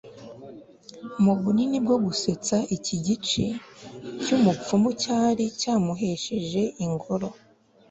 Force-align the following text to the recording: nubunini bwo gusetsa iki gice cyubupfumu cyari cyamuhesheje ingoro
nubunini 1.21 1.77
bwo 1.85 1.97
gusetsa 2.05 2.55
iki 2.75 2.95
gice 3.05 3.43
cyubupfumu 4.23 4.89
cyari 5.01 5.43
cyamuhesheje 5.59 6.61
ingoro 6.85 7.27